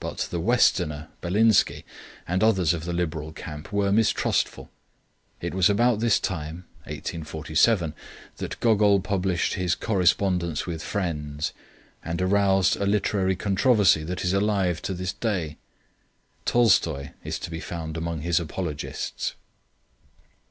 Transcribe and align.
But 0.00 0.28
the 0.30 0.40
"Westerner" 0.40 1.08
Belinsky 1.20 1.84
and 2.26 2.42
others 2.42 2.72
of 2.72 2.86
the 2.86 2.94
liberal 2.94 3.30
camp 3.30 3.70
were 3.74 3.92
mistrustful. 3.92 4.70
It 5.42 5.52
was 5.52 5.68
about 5.68 6.00
this 6.00 6.18
time 6.18 6.64
(1847) 6.84 7.92
that 8.38 8.58
Gogol 8.60 9.00
published 9.00 9.52
his 9.52 9.74
Correspondence 9.74 10.64
with 10.64 10.82
Friends, 10.82 11.52
and 12.02 12.22
aroused 12.22 12.76
a 12.76 12.86
literary 12.86 13.36
controversy 13.36 14.02
that 14.04 14.24
is 14.24 14.32
alive 14.32 14.80
to 14.80 14.94
this 14.94 15.12
day. 15.12 15.58
Tolstoi 16.46 17.12
is 17.22 17.38
to 17.40 17.50
be 17.50 17.60
found 17.60 17.98
among 17.98 18.22
his 18.22 18.40
apologists. 18.40 19.34